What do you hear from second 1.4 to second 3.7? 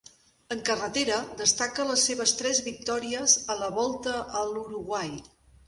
destaca les seves tres victòries a